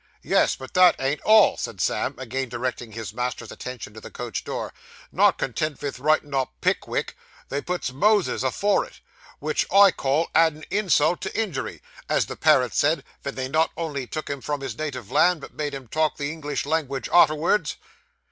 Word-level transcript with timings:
'Yes, 0.23 0.55
but 0.55 0.73
that 0.73 0.95
ain't 0.99 1.21
all,' 1.21 1.57
said 1.57 1.79
Sam, 1.79 2.15
again 2.17 2.49
directing 2.49 2.93
his 2.93 3.13
master's 3.13 3.51
attention 3.51 3.93
to 3.93 4.01
the 4.01 4.09
coach 4.09 4.43
door; 4.43 4.73
'not 5.11 5.37
content 5.37 5.77
vith 5.77 5.99
writin' 5.99 6.33
up 6.33 6.51
"Pick 6.59 6.87
wick," 6.87 7.15
they 7.49 7.61
puts 7.61 7.91
"Moses" 7.93 8.41
afore 8.41 8.83
it, 8.83 8.99
vich 9.39 9.67
I 9.71 9.91
call 9.91 10.31
addin' 10.33 10.65
insult 10.71 11.21
to 11.21 11.39
injury, 11.39 11.83
as 12.09 12.25
the 12.25 12.35
parrot 12.35 12.73
said 12.73 13.03
ven 13.21 13.35
they 13.35 13.47
not 13.47 13.69
only 13.77 14.07
took 14.07 14.27
him 14.27 14.41
from 14.41 14.61
his 14.61 14.75
native 14.75 15.11
land, 15.11 15.39
but 15.39 15.53
made 15.53 15.75
him 15.75 15.87
talk 15.87 16.17
the 16.17 16.31
English 16.31 16.63
langwidge 16.65 17.07
arterwards. 17.09 17.75